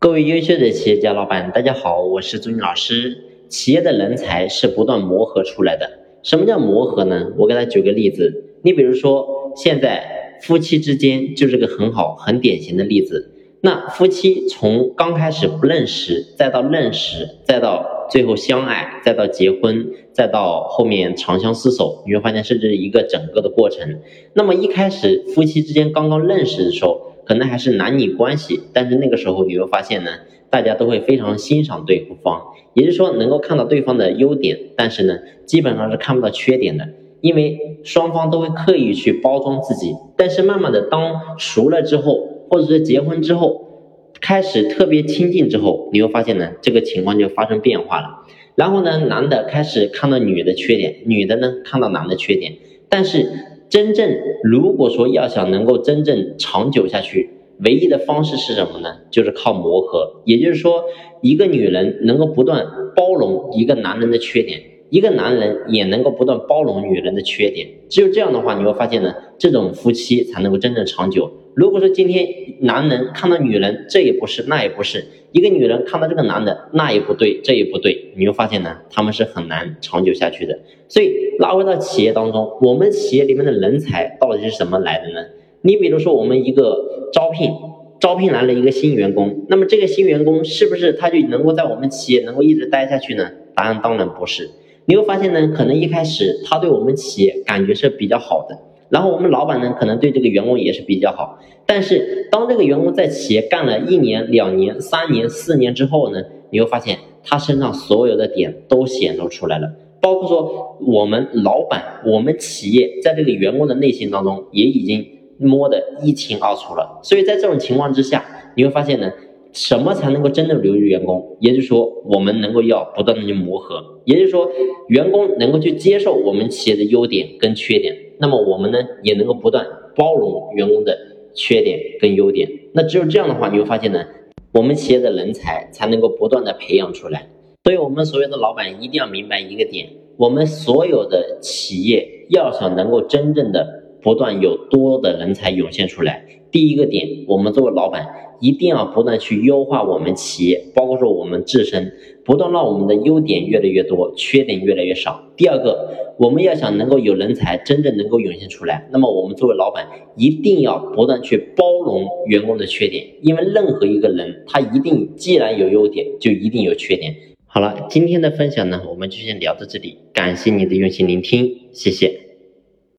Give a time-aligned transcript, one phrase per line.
[0.00, 3.18] 各位优秀的企业家老板，大家好，我是朱军老师。
[3.48, 5.90] 企业的人才是不断磨合出来的。
[6.22, 7.32] 什么叫磨合呢？
[7.36, 9.26] 我给大家举个例子，你比如说
[9.56, 13.32] 现在夫妻之间就是个很好、很典型的例子。
[13.60, 23.98] 那夫妻从刚开始不认识，再到认识，再到最后相爱，再到结婚，再到后面长相厮守，你会发现是这一个整个的过程。
[24.34, 30.12] 那么一开始夫妻之间刚刚认识的时候，可能还是男女关系，但是那个时候你会发现呢，
[30.48, 32.40] 大家都会非常欣赏对方，
[32.72, 36.88] 也就是说能够看到对方的优点，但是呢，基本上是看不到缺点的，
[37.20, 39.94] 因为双方都会刻意去包装自己。
[40.16, 48.24] 但是慢慢的，当熟了之后，或者是结婚之后，开始特别亲近之后，你会发现呢，这个情况就发生变化了。
[48.54, 52.54] 然后呢，男的开始看到女的缺点，女的呢看到男的缺点，
[52.88, 53.57] 但是。
[53.68, 58.88] 真正如果说要想能够真正长久下去，唯一的方式是什么呢？
[59.10, 60.22] 就是靠磨合。
[60.24, 60.84] 也就是说，
[61.22, 62.64] 一个女人能够不断
[62.96, 67.68] 包容一个男人的缺点，一个男人也能够不断包容女人的缺点。
[67.88, 71.30] 只有这样的话，你会发现呢，这种夫妻才能够真正长久。
[71.54, 72.26] 如果说今天
[72.60, 80.58] 男人看到女人这也不是那也不是，一个女人看到这个男的那也不对这也不对，你会发现呢，他们是很难长久下去的。
[80.88, 85.26] 所以拉回到企业当中，我们企业里面的人才到底是什么来的呢？
[85.62, 87.50] 你比如说我们一个招聘，
[87.98, 93.28] 招聘来了一个新员工，那么这个新员工是不是他就能够在我们企业能够一直待下去呢？
[93.56, 94.48] 答案当然不是。
[94.88, 98.58] 你会发现呢，可能一开始他对我们企业感觉是比较好的。
[98.88, 116.98] 然后我们老板呢，可能对这个员工也是比较好，但是当这个员工在企业干了一年、两年、三年、四年之后呢，你会发现他身上所有的点都显露出来了，包括说我们老板、我们企业在这个员工的内心当中也已经摸得一清二楚了。
[117.02, 118.24] 所以在这种情况之下，
[118.56, 119.12] 你会发现呢，
[119.52, 121.36] 什么才能够真正留住员工？
[121.40, 124.50] 也就是说，我们能够要不断的去磨合，也就是说，
[124.88, 127.96] 员工能够去接受我们企业的优点跟缺点。
[128.20, 130.98] 那么我们呢也能够不断包容员工的
[131.34, 134.04] 缺点跟优点，那只有这样的话，你会发现呢，
[134.52, 137.28] 我们企业的人才才能够不断的培养出来。
[137.64, 148.06] 所以，我们所有的老板一定要明白一个点：我们所有的企业要想能够真正的不断有多的人才涌现出来，第一个点，我们作为老板。
[148.40, 151.92] 一定要不断去优化我们企业，包括说我们自身，
[152.24, 155.24] 不断让我们的优点越来越多，缺点越来越少。
[155.36, 167.16] 第二个，我们要想能够有人才真正能够涌现出来，那么我们作为老板一定要不断去包容员工的缺点，因为任何一个人他一定既然有优点，就一定有缺点。
[167.44, 172.27] 好了，今天的分享呢，我们就先聊到这里，感谢你的用心聆听，谢谢。